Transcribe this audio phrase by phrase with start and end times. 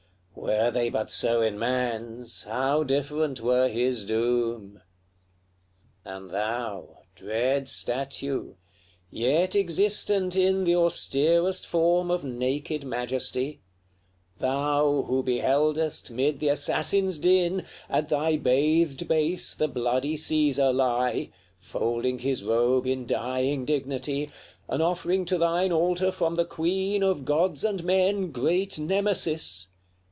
[0.33, 4.81] Were they but so in man's, how different were his doom!
[4.81, 4.81] LXXXVII.
[6.15, 8.55] And thou, dread statue!
[9.11, 13.61] yet existent in The austerest form of naked majesty,
[14.39, 21.29] Thou who beheldest, mid the assassins' din, At thy bathed base the bloody Caesar lie,
[21.59, 24.31] Folding his robe in dying dignity,
[24.67, 29.67] An offering to thine altar from the queen Of gods and men, great Nemesis!